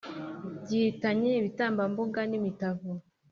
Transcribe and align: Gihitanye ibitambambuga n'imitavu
Gihitanye 0.67 1.31
ibitambambuga 1.39 2.21
n'imitavu 2.29 2.91